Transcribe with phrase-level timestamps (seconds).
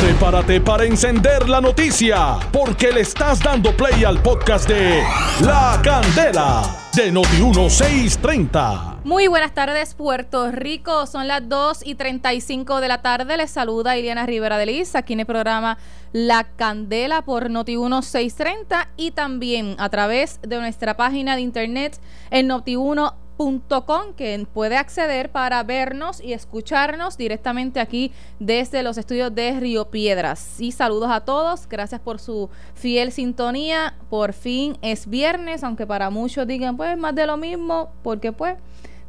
[0.00, 5.02] Prepárate para encender la noticia, porque le estás dando play al podcast de
[5.42, 6.62] La Candela
[6.94, 9.00] de Noti1630.
[9.04, 11.06] Muy buenas tardes, Puerto Rico.
[11.06, 13.36] Son las 2 y 35 de la tarde.
[13.36, 15.76] Les saluda Iliana Rivera de Liz aquí en el programa
[16.12, 23.14] La Candela por Noti1630 y también a través de nuestra página de internet en Noti1
[23.40, 29.86] Com, que puede acceder para vernos y escucharnos directamente aquí desde los estudios de Río
[29.86, 30.60] Piedras.
[30.60, 33.94] Y saludos a todos, gracias por su fiel sintonía.
[34.10, 38.58] Por fin es viernes, aunque para muchos digan pues más de lo mismo, porque pues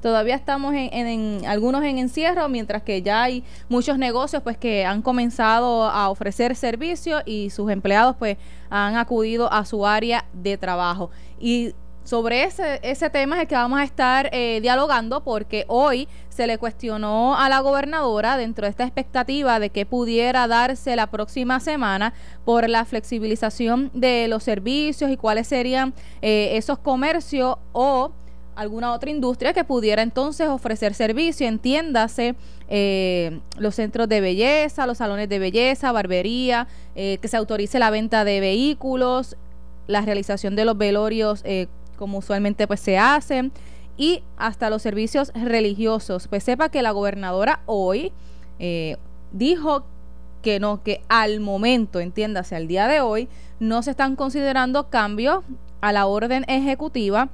[0.01, 5.01] todavía estamos en, algunos en encierro, mientras que ya hay muchos negocios pues que han
[5.01, 8.37] comenzado a ofrecer servicios y sus empleados pues
[8.69, 11.11] han acudido a su área de trabajo.
[11.37, 16.07] Y sobre ese, ese tema es el que vamos a estar eh, dialogando porque hoy
[16.29, 21.07] se le cuestionó a la gobernadora dentro de esta expectativa de que pudiera darse la
[21.07, 28.11] próxima semana por la flexibilización de los servicios y cuáles serían eh, esos comercios o
[28.55, 32.35] alguna otra industria que pudiera entonces ofrecer servicio, entiéndase
[32.67, 38.25] eh, los centros de belleza, los salones de belleza, barbería, que se autorice la venta
[38.25, 39.37] de vehículos,
[39.87, 41.43] la realización de los velorios
[42.01, 43.51] como usualmente pues se hacen
[43.95, 46.27] y hasta los servicios religiosos.
[46.27, 48.11] Pues sepa que la gobernadora hoy
[48.57, 48.97] eh,
[49.31, 49.85] dijo
[50.41, 53.29] que no, que al momento, entiéndase, al día de hoy,
[53.59, 55.43] no se están considerando cambios
[55.79, 57.29] a la orden ejecutiva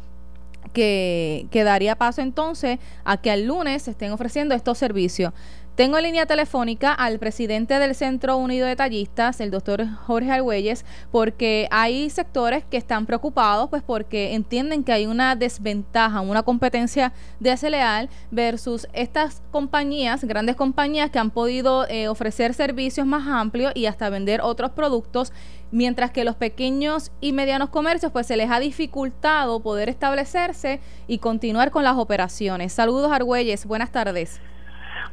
[0.74, 5.32] que, que daría paso entonces a que al lunes se estén ofreciendo estos servicios.
[5.78, 10.84] Tengo en línea telefónica al presidente del Centro Unido de Tallistas, el doctor Jorge Argüelles,
[11.12, 17.14] porque hay sectores que están preocupados, pues porque entienden que hay una desventaja, una competencia
[17.40, 23.86] desleal versus estas compañías, grandes compañías que han podido eh, ofrecer servicios más amplios y
[23.86, 25.32] hasta vender otros productos,
[25.70, 31.20] mientras que los pequeños y medianos comercios, pues se les ha dificultado poder establecerse y
[31.20, 32.74] continuar con las operaciones.
[32.74, 34.42] Saludos Argüelles, buenas tardes.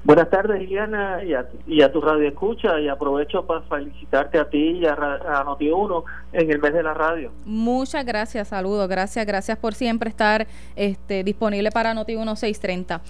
[0.05, 4.51] Buenas tardes, Iliana, y a, y a tu radio escucha, y aprovecho para felicitarte a
[4.51, 6.05] ti y a, a Noti1
[6.35, 7.33] en el mes de la radio.
[7.47, 13.01] Muchas gracias, saludos, gracias, gracias por siempre estar este, disponible para Noti1 630.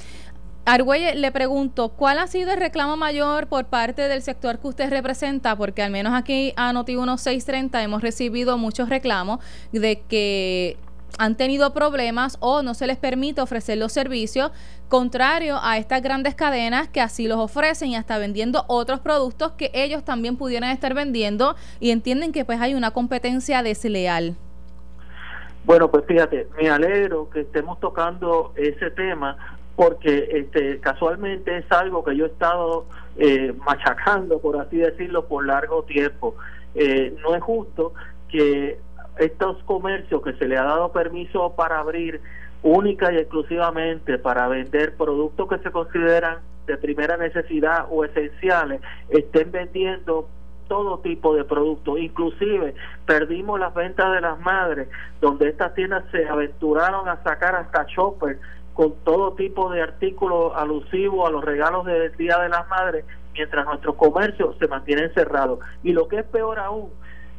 [0.67, 4.89] Argüelle, le pregunto, ¿cuál ha sido el reclamo mayor por parte del sector que usted
[4.89, 5.57] representa?
[5.57, 9.41] Porque al menos aquí a Noti1 630 hemos recibido muchos reclamos
[9.73, 10.79] de que
[11.19, 14.53] han tenido problemas o no se les permite ofrecer los servicios,
[14.89, 19.71] contrario a estas grandes cadenas que así los ofrecen y hasta vendiendo otros productos que
[19.75, 24.37] ellos también pudieran estar vendiendo y entienden que pues hay una competencia desleal.
[25.65, 29.37] Bueno, pues fíjate, me alegro que estemos tocando ese tema
[29.77, 32.87] porque este casualmente es algo que yo he estado
[33.17, 36.37] eh, machacando, por así decirlo, por largo tiempo.
[36.75, 37.95] Eh, no es justo
[38.29, 38.79] que
[39.19, 42.21] estos comercios que se le ha dado permiso para abrir
[42.63, 48.81] única y exclusivamente para vender productos que se consideran de primera necesidad o esenciales,
[49.11, 50.29] estén vendiendo
[50.67, 54.89] todo tipo de productos, inclusive perdimos las ventas de las madres,
[55.21, 58.41] donde estas tiendas se aventuraron a sacar hasta shoppers
[58.73, 63.65] con todo tipo de artículos alusivos a los regalos del Día de las Madres, mientras
[63.67, 65.61] nuestros comercios se mantienen cerrados.
[65.83, 66.91] Y lo que es peor aún,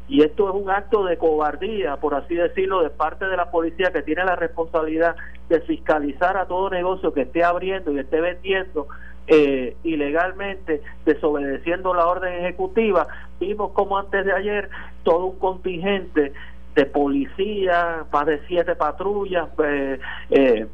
[0.07, 3.91] y esto es un acto de cobardía, por así decirlo, de parte de la policía
[3.91, 5.15] que tiene la responsabilidad
[5.49, 8.87] de fiscalizar a todo negocio que esté abriendo y esté vendiendo
[9.27, 13.07] eh, ilegalmente, desobedeciendo la orden ejecutiva.
[13.39, 14.69] Vimos como antes de ayer
[15.03, 16.33] todo un contingente
[16.75, 19.99] de policía, más de siete patrullas, eh,
[20.29, 20.67] eh,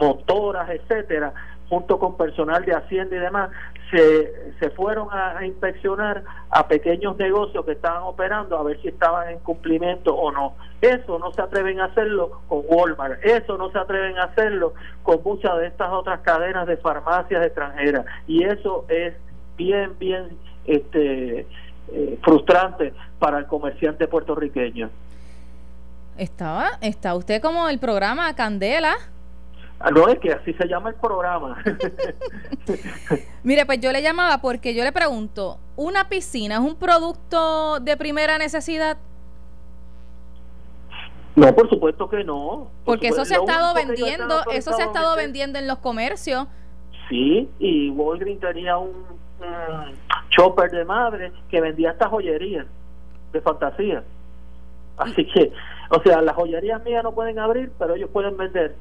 [0.00, 1.32] motoras, etcétera,
[1.68, 3.50] junto con personal de Hacienda y demás,
[3.90, 9.28] se, se fueron a, inspeccionar a pequeños negocios que estaban operando a ver si estaban
[9.30, 10.54] en cumplimiento o no.
[10.80, 15.22] Eso no se atreven a hacerlo con Walmart, eso no se atreven a hacerlo con
[15.22, 19.14] muchas de estas otras cadenas de farmacias extranjeras y eso es
[19.56, 20.28] bien, bien
[20.64, 21.46] este,
[21.92, 24.90] eh, frustrante para el comerciante puertorriqueño.
[26.16, 28.96] Estaba, está usted como el programa Candela
[29.88, 31.56] no, es que así se llama el programa.
[33.42, 37.96] Mire, pues yo le llamaba porque yo le pregunto, ¿una piscina es un producto de
[37.96, 38.98] primera necesidad?
[41.34, 42.70] No, por supuesto que no.
[42.84, 46.46] porque eso se ha estado vendiendo, eso se ha estado vendiendo en los comercios.
[47.08, 49.06] Sí, y Walgreens tenía un,
[50.28, 52.66] chopper de madre que vendía esta joyería
[53.32, 54.04] de fantasía.
[54.98, 55.50] Así que,
[55.88, 58.76] o sea, las joyerías mías no pueden abrir, pero ellos pueden vender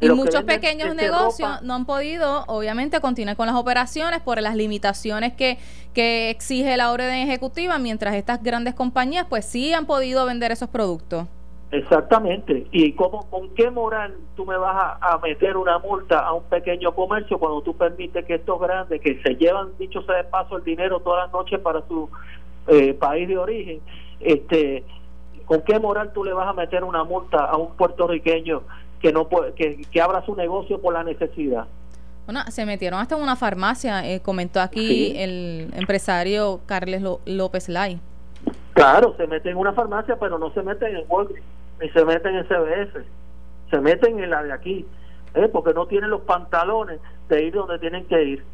[0.00, 5.32] Y muchos pequeños negocios no han podido, obviamente, continuar con las operaciones por las limitaciones
[5.32, 5.58] que,
[5.92, 10.68] que exige la orden ejecutiva, mientras estas grandes compañías, pues sí han podido vender esos
[10.68, 11.26] productos.
[11.70, 12.66] Exactamente.
[12.70, 16.94] ¿Y cómo, con qué moral tú me vas a, meter una multa a un pequeño
[16.94, 20.64] comercio cuando tú permites que estos grandes, que se llevan, dicho sea de paso, el
[20.64, 22.08] dinero todas las noches para su
[22.68, 23.80] eh, país de origen,
[24.20, 24.82] este,
[25.44, 28.62] ¿con qué moral tú le vas a meter una multa a un puertorriqueño
[29.00, 31.66] que no puede, que, abra su negocio por la necesidad?
[32.26, 38.00] Bueno, se metieron hasta en una farmacia, eh, comentó aquí el empresario Carles López Lai.
[38.74, 41.44] Claro, se meten en una farmacia, pero no se meten en Walgreens,
[41.80, 43.04] ni se meten en CBS,
[43.70, 44.86] se meten en la de aquí,
[45.34, 45.48] ¿eh?
[45.48, 48.44] porque no tienen los pantalones de ir donde tienen que ir.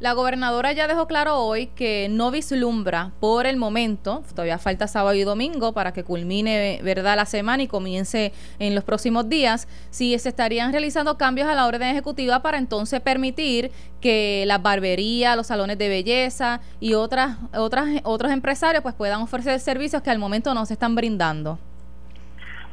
[0.00, 5.16] La gobernadora ya dejó claro hoy que no vislumbra por el momento, todavía falta sábado
[5.16, 10.16] y domingo para que culmine verdad la semana y comience en los próximos días, si
[10.20, 15.48] se estarían realizando cambios a la orden ejecutiva para entonces permitir que las barberías, los
[15.48, 20.54] salones de belleza y otras, otras, otros empresarios pues puedan ofrecer servicios que al momento
[20.54, 21.58] no se están brindando.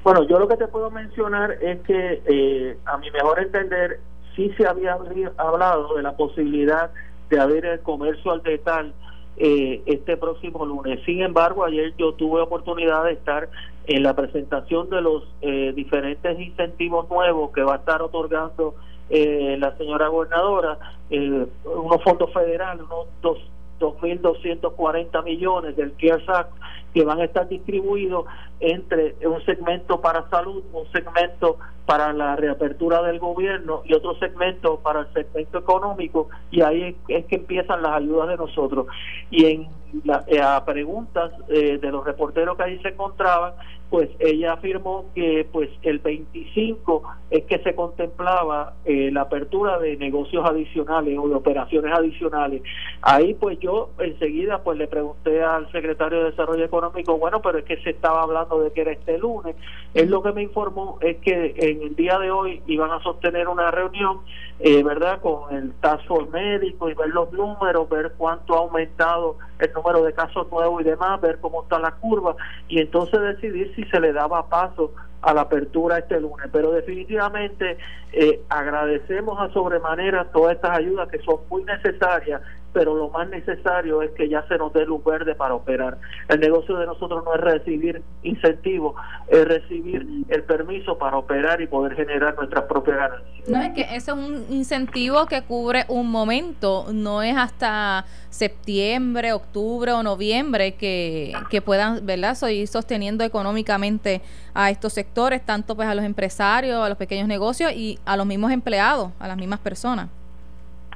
[0.03, 3.99] Bueno, yo lo que te puedo mencionar es que eh, a mi mejor entender
[4.35, 4.95] sí se había
[5.37, 6.91] hablado de la posibilidad
[7.29, 8.91] de haber el comercio al detalle
[9.37, 10.99] eh, este próximo lunes.
[11.05, 13.49] Sin embargo, ayer yo tuve oportunidad de estar
[13.85, 18.75] en la presentación de los eh, diferentes incentivos nuevos que va a estar otorgando
[19.09, 20.79] eh, la señora gobernadora,
[21.09, 23.37] unos fondos federales, unos dos
[23.79, 26.51] 2.240 millones del CARES Act
[26.93, 28.25] que van a estar distribuidos
[28.61, 34.79] entre un segmento para salud, un segmento para la reapertura del gobierno y otro segmento
[34.79, 38.87] para el segmento económico y ahí es, que empiezan las ayudas de nosotros.
[39.29, 39.67] Y en
[40.05, 43.53] la, eh, a preguntas eh, de los reporteros que ahí se encontraban,
[43.89, 49.95] pues ella afirmó que pues el 25 es que se contemplaba eh, la apertura de
[49.97, 52.61] negocios adicionales o de operaciones adicionales.
[53.01, 57.65] Ahí pues yo enseguida pues le pregunté al secretario de Desarrollo Económico, bueno, pero es
[57.65, 59.55] que se estaba hablando de que era este lunes.
[59.93, 63.47] Él lo que me informó es que en el día de hoy iban a sostener
[63.47, 64.21] una reunión,
[64.59, 69.71] eh, ¿verdad?, con el Task médico y ver los números, ver cuánto ha aumentado el
[69.73, 72.35] número de casos nuevos y demás, ver cómo está la curva
[72.67, 76.47] y entonces decidir si se le daba paso a la apertura este lunes.
[76.51, 77.77] Pero definitivamente
[78.13, 82.41] eh, agradecemos a sobremanera todas estas ayudas que son muy necesarias
[82.75, 85.97] pero lo más necesario es que ya se nos dé luz verde para operar.
[86.27, 88.95] El negocio de nosotros no es recibir incentivos,
[89.29, 93.47] es recibir el permiso para operar y poder generar nuestras propias ganancias.
[93.47, 99.31] No, es que ese es un incentivo que cubre un momento, no es hasta septiembre,
[99.31, 104.21] octubre o noviembre que, que puedan, ¿verdad?, seguir sosteniendo económicamente
[104.53, 108.25] a estos sectores, tanto pues a los empresarios, a los pequeños negocios y a los
[108.25, 110.09] mismos empleados, a las mismas personas.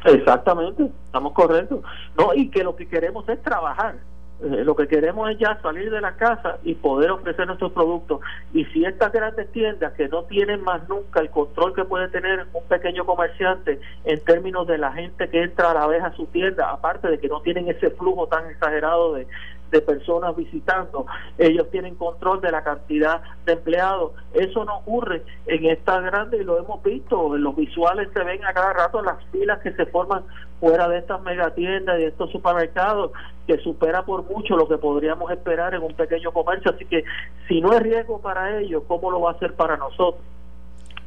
[0.05, 1.81] Exactamente, estamos correctos.
[2.17, 3.95] No, y que lo que queremos es trabajar.
[4.41, 8.21] Eh, lo que queremos es ya salir de la casa y poder ofrecer nuestros productos.
[8.53, 12.47] Y si estas grandes tiendas que no tienen más nunca el control que puede tener
[12.53, 16.25] un pequeño comerciante en términos de la gente que entra a la vez a su
[16.27, 19.27] tienda, aparte de que no tienen ese flujo tan exagerado de,
[19.71, 21.05] de personas visitando,
[21.37, 24.11] ellos tienen control de la cantidad de empleados.
[24.33, 28.43] Eso no ocurre en estas grandes y lo hemos visto, en los visuales se ven
[28.45, 30.23] a cada rato las filas que se forman
[30.59, 33.11] fuera de estas megatiendas y estos supermercados
[33.47, 36.71] que supera por mucho lo que podríamos esperar en un pequeño comercio.
[36.71, 37.03] Así que
[37.47, 40.21] si no es riesgo para ellos, ¿cómo lo va a hacer para nosotros?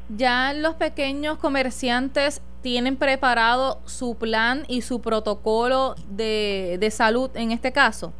[0.08, 7.52] Ya los pequeños comerciantes tienen preparado su plan y su protocolo de, de salud en
[7.52, 8.12] este caso.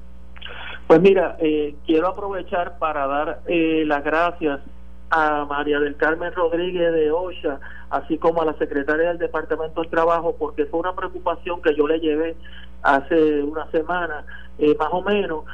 [0.93, 4.61] Pues mira, eh, quiero aprovechar para dar eh, las gracias
[5.09, 9.89] a María del Carmen Rodríguez de OSHA, así como a la secretaria del Departamento del
[9.89, 12.37] Trabajo, porque fue una preocupación que yo le llevé
[12.83, 14.27] hace una semana,
[14.59, 15.47] eh, más o menos.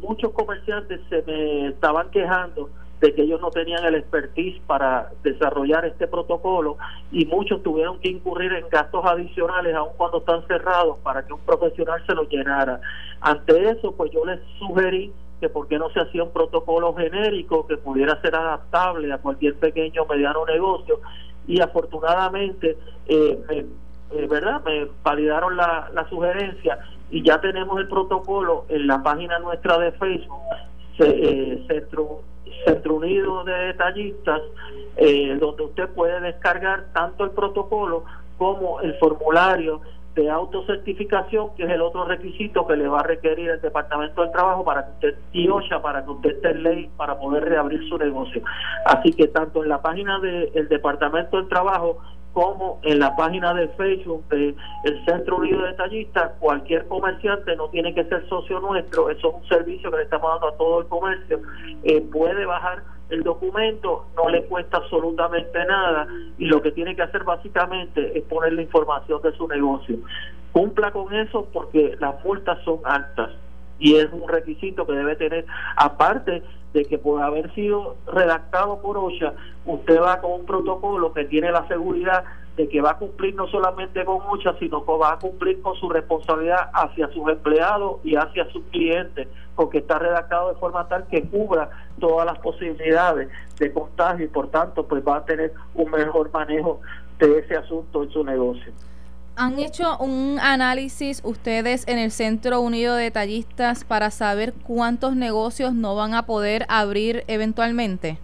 [0.00, 2.68] muchos comerciantes se me estaban quejando
[3.04, 6.78] de que ellos no tenían el expertise para desarrollar este protocolo
[7.12, 11.40] y muchos tuvieron que incurrir en gastos adicionales aun cuando están cerrados para que un
[11.40, 12.80] profesional se lo llenara.
[13.20, 17.66] Ante eso, pues yo les sugerí que por qué no se hacía un protocolo genérico
[17.66, 21.00] que pudiera ser adaptable a cualquier pequeño o mediano negocio.
[21.46, 26.78] Y afortunadamente eh, eh, verdad me validaron la, la sugerencia
[27.10, 30.40] y ya tenemos el protocolo en la página nuestra de Facebook.
[31.00, 32.22] Eh, Centro
[32.64, 34.42] Centro Unido de Detallistas,
[34.96, 38.04] eh, donde usted puede descargar tanto el protocolo
[38.38, 39.80] como el formulario
[40.14, 44.30] de autocertificación, que es el otro requisito que le va a requerir el Departamento del
[44.30, 47.88] Trabajo para que usted, y OSHA para que usted esté en ley para poder reabrir
[47.88, 48.42] su negocio.
[48.86, 51.98] Así que tanto en la página del Departamento del Trabajo
[52.34, 54.56] como en la página de Facebook del
[55.06, 59.48] Centro Unido de Detallistas, cualquier comerciante no tiene que ser socio nuestro, eso es un
[59.48, 61.40] servicio que le estamos dando a todo el comercio,
[61.84, 67.02] eh, puede bajar el documento, no le cuesta absolutamente nada y lo que tiene que
[67.02, 69.98] hacer básicamente es poner la información de su negocio.
[70.50, 73.30] Cumpla con eso porque las multas son altas
[73.78, 76.42] y es un requisito que debe tener, aparte
[76.74, 79.32] de que por haber sido redactado por OSHA,
[79.64, 82.24] usted va con un protocolo que tiene la seguridad
[82.56, 85.76] de que va a cumplir no solamente con OSHA, sino que va a cumplir con
[85.76, 91.06] su responsabilidad hacia sus empleados y hacia sus clientes, porque está redactado de forma tal
[91.06, 93.28] que cubra todas las posibilidades
[93.58, 96.80] de contagio y por tanto pues va a tener un mejor manejo
[97.20, 98.72] de ese asunto en su negocio.
[99.36, 105.74] ¿Han hecho un análisis ustedes en el Centro Unido de Detallistas para saber cuántos negocios
[105.74, 108.18] no van a poder abrir eventualmente?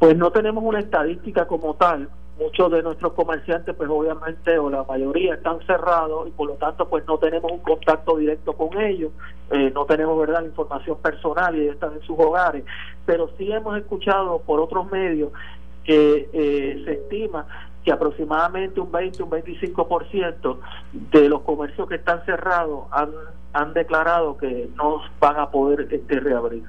[0.00, 2.08] Pues no tenemos una estadística como tal.
[2.40, 6.88] Muchos de nuestros comerciantes, pues obviamente, o la mayoría están cerrados y por lo tanto,
[6.88, 9.12] pues no tenemos un contacto directo con ellos.
[9.52, 12.64] Eh, no tenemos, ¿verdad?, la información personal y están en sus hogares.
[13.06, 15.30] Pero sí hemos escuchado por otros medios
[15.84, 17.46] que eh, se estima
[17.84, 20.58] que aproximadamente un 20, un 25%
[20.92, 23.10] de los comercios que están cerrados han,
[23.52, 26.64] han declarado que no van a poder este, reabrir.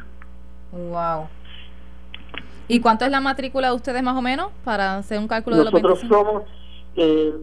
[0.71, 1.27] Wow.
[2.67, 5.65] ¿Y cuánto es la matrícula de ustedes más o menos para hacer un cálculo de
[5.65, 6.43] los Nosotros somos
[6.95, 7.33] eh,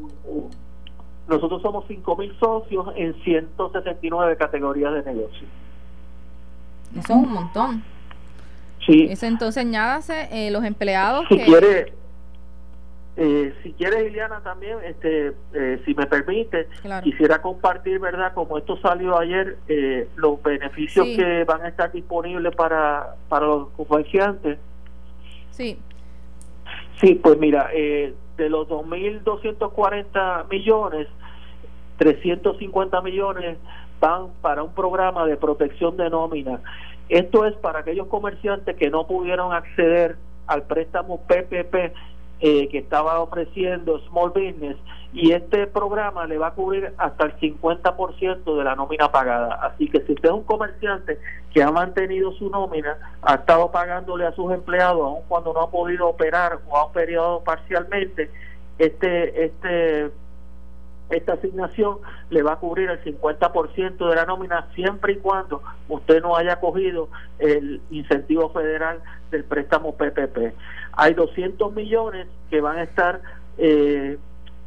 [1.29, 5.47] nosotros somos 5.000 socios en 169 categorías de negocio.
[6.93, 7.85] Eso es un montón.
[8.87, 9.09] Sí.
[9.11, 11.93] Eso entonces añádase eh, los empleados si quiere
[13.21, 16.69] eh, si quiere Liliana también, este, eh, si me permite,
[17.03, 22.55] quisiera compartir, verdad, como esto salió ayer, eh, los beneficios que van a estar disponibles
[22.55, 24.61] para, para los comerciantes.
[25.51, 25.81] Sí.
[27.01, 31.09] Sí, pues mira, de los 2.240 millones,
[31.97, 33.59] 350 millones
[33.99, 36.61] van para un programa de protección de nómina.
[37.09, 40.15] Esto es para aquellos comerciantes que no pudieron acceder
[40.47, 41.93] al préstamo PPP
[42.41, 44.77] eh, que estaba ofreciendo Small Business
[45.13, 49.55] y este programa le va a cubrir hasta el 50% de la nómina pagada.
[49.63, 51.19] Así que si usted es un comerciante
[51.53, 55.71] que ha mantenido su nómina, ha estado pagándole a sus empleados aun cuando no ha
[55.71, 58.31] podido operar o ha operado parcialmente,
[58.79, 60.11] este este
[61.11, 61.99] esta asignación
[62.31, 66.61] le va a cubrir el 50% de la nómina siempre y cuando usted no haya
[66.61, 69.01] cogido el incentivo federal
[69.31, 70.55] del préstamo PPP.
[70.93, 73.21] Hay 200 millones que van a estar
[73.57, 74.19] eh,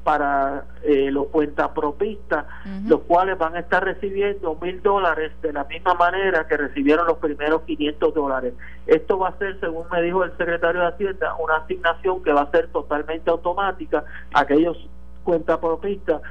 [0.04, 2.46] para eh, los cuentapropistas,
[2.88, 7.18] los cuales van a estar recibiendo mil dólares de la misma manera que recibieron los
[7.18, 8.54] primeros 500 dólares.
[8.88, 12.42] Esto va a ser, según me dijo el secretario de Hacienda, una asignación que va
[12.42, 14.04] a ser totalmente automática.
[14.34, 14.90] Aquellos
[15.24, 16.22] cuentapropistas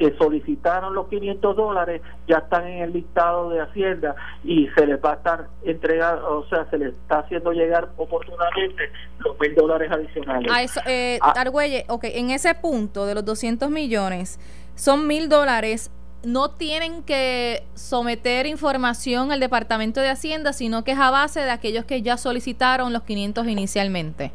[0.00, 4.98] que solicitaron los 500 dólares ya están en el listado de Hacienda y se les
[5.04, 9.92] va a estar entregando, o sea, se les está haciendo llegar oportunamente los mil dólares
[9.92, 10.50] adicionales.
[10.50, 11.34] A eso, eh, ah.
[11.36, 14.40] Argüelle, ok, en ese punto de los 200 millones,
[14.74, 15.90] son mil dólares
[16.22, 21.50] no tienen que someter información al Departamento de Hacienda, sino que es a base de
[21.50, 24.32] aquellos que ya solicitaron los 500 inicialmente.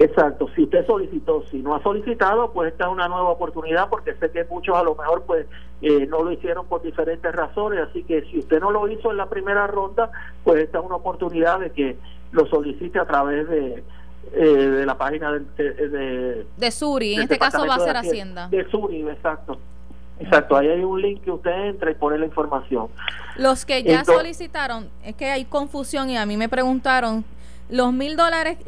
[0.00, 4.14] Exacto, si usted solicitó, si no ha solicitado, pues esta es una nueva oportunidad porque
[4.14, 5.46] sé que muchos a lo mejor pues
[5.82, 9.18] eh, no lo hicieron por diferentes razones, así que si usted no lo hizo en
[9.18, 10.10] la primera ronda,
[10.42, 11.98] pues esta es una oportunidad de que
[12.32, 13.84] lo solicite a través de,
[14.32, 18.48] eh, de la página de, de, Suri, en este caso va a ser Hacienda.
[18.48, 19.58] De Suri, exacto.
[20.18, 22.88] Exacto, ahí hay un link que usted entra y pone la información.
[23.36, 27.22] Los que ya solicitaron, es que hay confusión y a mí me preguntaron,
[27.70, 28.58] los mil dólares,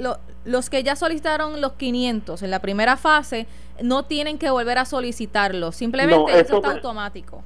[0.44, 3.46] los que ya solicitaron los 500 en la primera fase
[3.82, 7.42] no tienen que volver a solicitarlo, simplemente eso, está automático.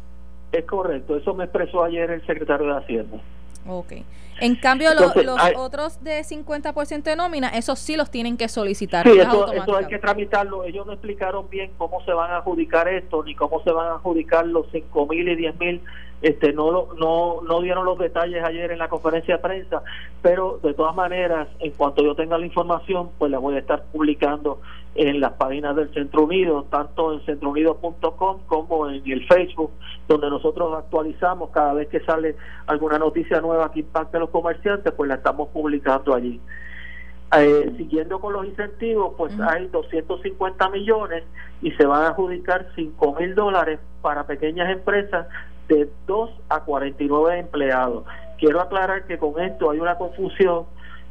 [0.52, 3.18] Es correcto, eso me expresó ayer el secretario de Hacienda.
[3.68, 3.92] Ok.
[4.38, 5.12] En cambio, los
[5.56, 9.08] otros de 50% de nómina, esos sí los tienen que solicitar.
[9.08, 10.64] Sí, eso, eso, hay que tramitarlo.
[10.64, 13.94] Ellos no explicaron bien cómo se van a adjudicar esto, ni cómo se van a
[13.94, 15.80] adjudicar los 5 mil y 10 mil
[16.22, 19.82] este no no no dieron los detalles ayer en la conferencia de prensa
[20.22, 23.84] pero de todas maneras en cuanto yo tenga la información pues la voy a estar
[23.92, 24.60] publicando
[24.94, 29.72] en las páginas del Centro Unido tanto en centrounido.com como en el Facebook
[30.08, 34.92] donde nosotros actualizamos cada vez que sale alguna noticia nueva que impacte a los comerciantes
[34.92, 36.40] pues la estamos publicando allí.
[37.36, 41.24] Eh, siguiendo con los incentivos, pues hay 250 millones
[41.60, 45.26] y se van a adjudicar 5 mil dólares para pequeñas empresas
[45.68, 48.04] de 2 a 49 empleados.
[48.38, 50.66] Quiero aclarar que con esto hay una confusión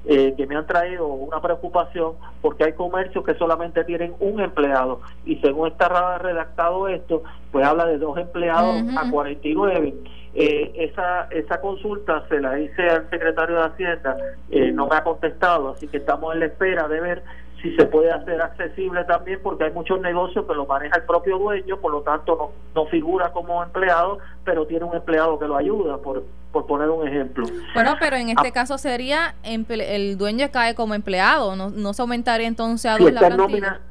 [0.08, 5.02] eh, que me han traído una preocupación porque hay comercios que solamente tienen un empleado
[5.26, 9.96] y según está redactado esto, pues habla de dos empleados a 49.
[10.36, 14.18] Eh, esa, esa consulta se la hice al secretario de Hacienda,
[14.52, 17.24] eh, no me ha contestado, así que estamos en la espera de ver
[17.66, 21.40] si se puede hacer accesible también porque hay muchos negocios que lo maneja el propio
[21.40, 25.58] dueño, por lo tanto no, no figura como empleado, pero tiene un empleado que lo
[25.58, 27.44] ayuda, por, por poner un ejemplo.
[27.74, 28.52] Bueno, pero en este ah.
[28.52, 33.30] caso sería el dueño cae como empleado, no, no se aumentaría entonces a dos la
[33.32, 33.82] Nómina,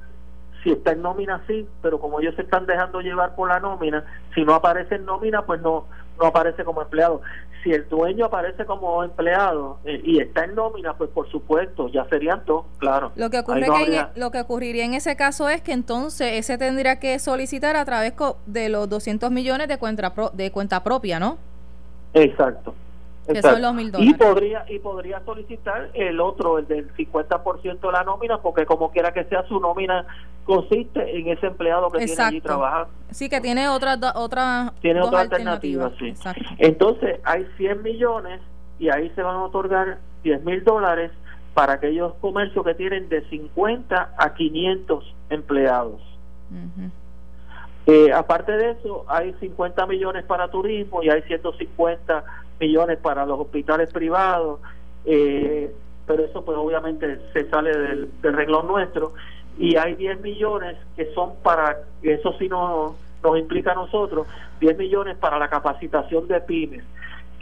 [0.63, 4.05] si está en nómina sí, pero como ellos se están dejando llevar por la nómina,
[4.37, 5.87] si no aparece en nómina, pues no
[6.19, 7.21] no aparece como empleado.
[7.63, 12.05] Si el dueño aparece como empleado eh, y está en nómina, pues por supuesto, ya
[12.11, 13.13] serían dos, claro.
[13.17, 16.99] Lo que, ocurre e, lo que ocurriría en ese caso es que entonces ese tendría
[17.01, 18.13] que solicitar a través
[18.45, 21.39] de los 200 millones de cuenta, de cuenta propia, ¿no?
[22.13, 22.75] Exacto.
[23.27, 24.15] Que son los mil dólares.
[24.15, 28.91] Y podría, y podría solicitar el otro, el del 50% de la nómina, porque como
[28.91, 30.07] quiera que sea su nómina
[30.45, 32.91] consiste en ese empleado que tiene allí trabajando.
[33.11, 36.15] Sí, que tiene otra otra tiene otra alternativa, sí.
[36.59, 38.41] Entonces, hay 100 millones
[38.79, 41.11] y ahí se van a otorgar 10 mil dólares
[41.55, 46.01] para aquellos comercios que tienen de 50 a 500 empleados.
[47.87, 52.25] Eh, aparte de eso, hay 50 millones para turismo y hay 150
[52.61, 54.61] millones para los hospitales privados,
[55.05, 55.73] eh,
[56.07, 59.13] pero eso pues obviamente se sale del, del nuestro.
[59.59, 64.27] Y hay 10 millones que son para, eso sí nos, nos implica a nosotros,
[64.61, 66.85] 10 millones para la capacitación de pymes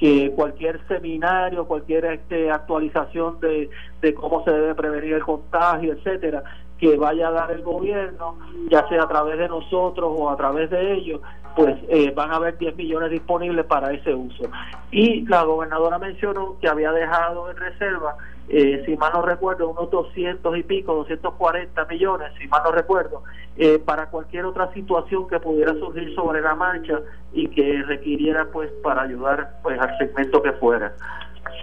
[0.03, 6.43] que cualquier seminario, cualquier este, actualización de, de cómo se debe prevenir el contagio, etcétera,
[6.83, 8.37] que vaya a dar el gobierno,
[8.69, 11.21] ya sea a través de nosotros o a través de ellos,
[11.55, 14.51] pues eh, van a haber 10 millones disponibles para ese uso.
[14.91, 18.17] Y la gobernadora mencionó que había dejado en reserva,
[18.49, 23.23] eh, si mal no recuerdo, unos 200 y pico, 240 millones, si mal no recuerdo,
[23.57, 26.99] eh, para cualquier otra situación que pudiera surgir sobre la marcha
[27.33, 30.93] y que requiriera pues para ayudar pues al segmento que fuera.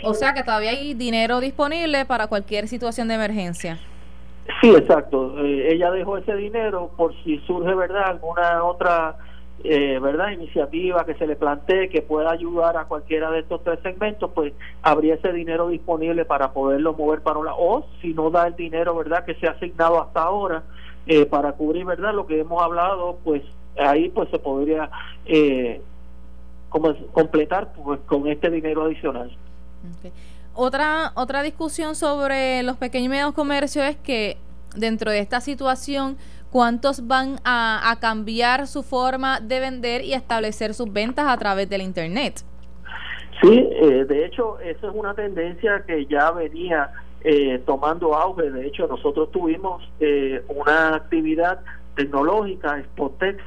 [0.01, 3.79] O sea que todavía hay dinero disponible para cualquier situación de emergencia.
[4.61, 5.39] Sí, exacto.
[5.39, 9.15] Eh, ella dejó ese dinero por si surge, ¿verdad?, alguna otra,
[9.63, 13.79] eh, ¿verdad?, iniciativa que se le plantee que pueda ayudar a cualquiera de estos tres
[13.81, 17.53] segmentos, pues habría ese dinero disponible para poderlo mover para una.
[17.55, 20.63] O si no da el dinero, ¿verdad?, que se ha asignado hasta ahora
[21.07, 23.43] eh, para cubrir, ¿verdad?, lo que hemos hablado, pues
[23.77, 24.89] ahí pues se podría
[26.67, 29.31] como completar pues, con este dinero adicional.
[30.53, 34.37] Otra, otra discusión sobre los pequeños y medios comercios es que
[34.75, 36.17] dentro de esta situación,
[36.51, 41.81] ¿cuántos van a, cambiar su forma de vender y establecer sus ventas a través del
[41.81, 42.43] Internet?
[43.41, 46.91] Sí, eh, de hecho, esa es una tendencia que ya venía
[47.23, 48.51] eh, tomando auge.
[48.51, 51.59] De hecho, nosotros tuvimos eh, una actividad
[51.95, 53.41] tecnológica, Spotex,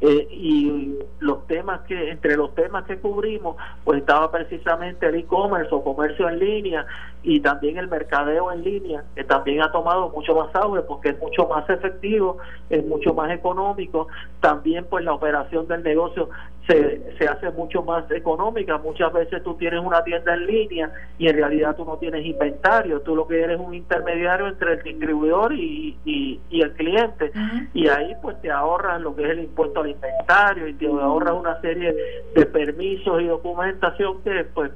[0.00, 5.68] eh, y los temas que entre los temas que cubrimos pues estaba precisamente el e-commerce
[5.72, 6.86] o comercio en línea
[7.22, 11.18] y también el mercadeo en línea que también ha tomado mucho más auge porque es
[11.18, 12.38] mucho más efectivo
[12.70, 14.08] es mucho más económico.
[14.40, 16.30] También pues la operación del negocio
[16.66, 18.78] se, se hace mucho más económica.
[18.78, 23.00] Muchas veces tú tienes una tienda en línea y en realidad tú no tienes inventario.
[23.00, 27.32] Tú lo que eres un intermediario entre el distribuidor y, y, el cliente.
[27.72, 31.34] Y ahí pues te ahorras lo que es el impuesto al inventario y te ahorras
[31.34, 31.94] una serie
[32.34, 34.70] de permisos y documentación que pues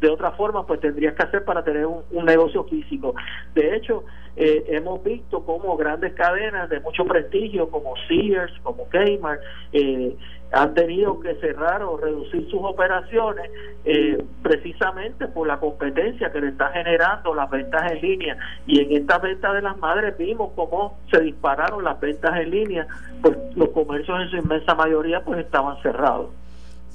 [0.00, 3.14] de otra forma pues tendrías que hacer para tener un, negocio físico.
[3.54, 4.04] De hecho,
[4.36, 9.40] eh, hemos visto como grandes cadenas de mucho prestigio como Sears, como Kmart,
[9.72, 10.16] eh,
[10.52, 13.50] han tenido que cerrar o reducir sus operaciones
[13.84, 18.96] eh, precisamente por la competencia que le está generando las ventas en línea y en
[18.96, 22.86] esta venta de las madres vimos cómo se dispararon las ventas en línea
[23.20, 26.30] pues los comercios en su inmensa mayoría pues estaban cerrados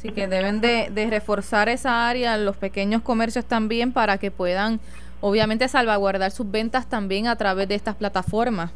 [0.04, 4.82] Sí, que deben de, de reforzar esa área, los pequeños comercios también, para que puedan,
[5.22, 8.72] obviamente, salvaguardar sus ventas también a través de estas plataformas.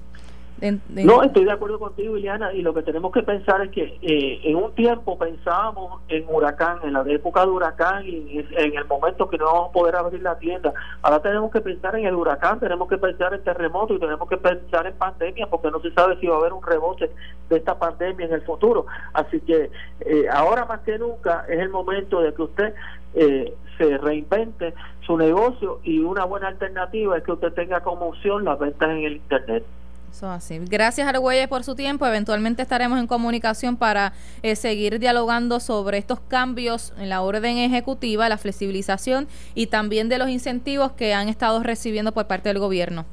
[0.89, 4.41] No, estoy de acuerdo contigo, Iliana, y lo que tenemos que pensar es que eh,
[4.43, 9.29] en un tiempo pensábamos en huracán, en la época de huracán y en el momento
[9.29, 10.73] que no vamos a poder abrir la tienda.
[11.03, 14.37] Ahora tenemos que pensar en el huracán, tenemos que pensar en terremoto y tenemos que
[14.37, 17.11] pensar en pandemia porque no se sabe si va a haber un rebote
[17.49, 18.87] de esta pandemia en el futuro.
[19.13, 19.69] Así que
[20.01, 22.73] eh, ahora más que nunca es el momento de que usted
[23.13, 24.73] eh, se reinvente
[25.05, 29.03] su negocio y una buena alternativa es que usted tenga como opción las ventas en
[29.03, 29.63] el Internet.
[30.11, 30.59] Eso así.
[30.69, 32.05] Gracias Argüelles por su tiempo.
[32.05, 38.29] Eventualmente estaremos en comunicación para eh, seguir dialogando sobre estos cambios en la orden ejecutiva,
[38.29, 43.05] la flexibilización y también de los incentivos que han estado recibiendo por parte del gobierno.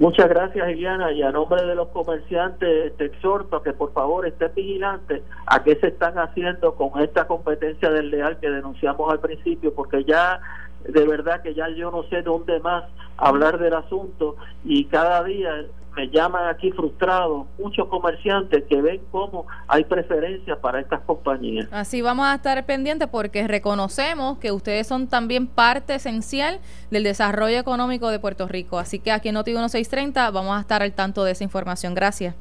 [0.00, 4.26] Muchas gracias, Eliana, y a nombre de los comerciantes te exhorto a que por favor
[4.26, 9.72] estén vigilantes a qué se están haciendo con esta competencia desleal que denunciamos al principio,
[9.72, 10.40] porque ya
[10.84, 12.84] de verdad que ya yo no sé dónde más
[13.16, 15.66] hablar del asunto y cada día
[15.96, 21.68] me llaman aquí frustrados muchos comerciantes que ven cómo hay preferencias para estas compañías.
[21.72, 26.58] Así vamos a estar pendientes porque reconocemos que ustedes son también parte esencial
[26.90, 28.78] del desarrollo económico de Puerto Rico.
[28.78, 31.94] Así que aquí en Noti 1630 vamos a estar al tanto de esa información.
[31.94, 32.34] Gracias.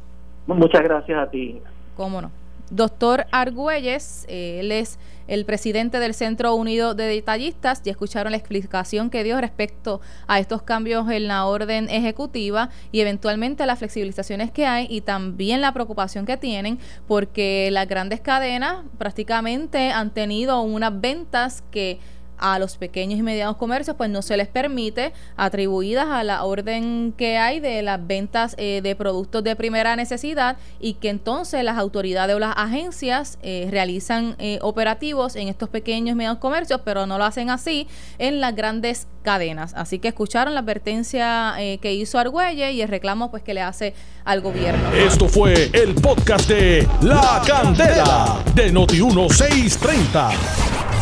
[0.48, 1.62] Muchas gracias a ti.
[1.96, 2.43] Cómo no.
[2.74, 7.84] Doctor Argüelles, eh, él es el presidente del Centro Unido de Detallistas.
[7.84, 13.02] Ya escucharon la explicación que dio respecto a estos cambios en la orden ejecutiva y
[13.02, 18.86] eventualmente las flexibilizaciones que hay y también la preocupación que tienen porque las grandes cadenas
[18.98, 22.00] prácticamente han tenido unas ventas que
[22.38, 27.14] a los pequeños y medianos comercios pues no se les permite atribuidas a la orden
[27.18, 31.78] que hay de las ventas eh, de productos de primera necesidad y que entonces las
[31.78, 37.06] autoridades o las agencias eh, realizan eh, operativos en estos pequeños y medianos comercios pero
[37.06, 39.74] no lo hacen así en las grandes cadenas.
[39.74, 43.94] Así que escucharon la advertencia que hizo Argüelle y el reclamo pues que le hace
[44.26, 44.92] al gobierno.
[44.94, 50.32] Esto fue el podcast de La Candela de Noti 1630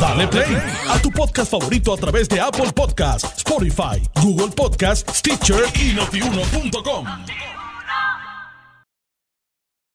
[0.01, 0.57] Dale play
[0.89, 7.05] a tu podcast favorito a través de Apple Podcasts, Spotify, Google Podcasts, Stitcher y notiuno.com.